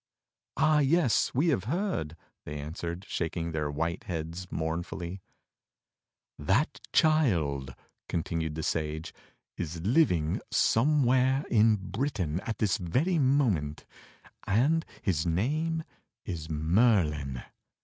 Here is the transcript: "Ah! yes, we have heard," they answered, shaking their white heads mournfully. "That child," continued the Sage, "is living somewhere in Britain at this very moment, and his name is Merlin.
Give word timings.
"Ah! 0.57 0.79
yes, 0.79 1.31
we 1.35 1.49
have 1.49 1.65
heard," 1.65 2.15
they 2.43 2.57
answered, 2.59 3.05
shaking 3.07 3.51
their 3.51 3.69
white 3.69 4.05
heads 4.05 4.47
mournfully. 4.51 5.21
"That 6.39 6.79
child," 6.91 7.75
continued 8.09 8.55
the 8.55 8.63
Sage, 8.63 9.13
"is 9.57 9.79
living 9.81 10.41
somewhere 10.49 11.45
in 11.51 11.75
Britain 11.75 12.39
at 12.47 12.57
this 12.57 12.77
very 12.79 13.19
moment, 13.19 13.85
and 14.47 14.83
his 15.03 15.27
name 15.27 15.83
is 16.25 16.49
Merlin. 16.49 17.43